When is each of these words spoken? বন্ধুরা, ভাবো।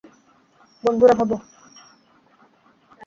বন্ধুরা, 0.83 1.13
ভাবো। 1.13 1.35